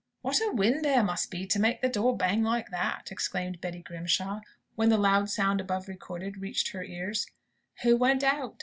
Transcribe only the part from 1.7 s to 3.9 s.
the door bang like that!" exclaimed Betty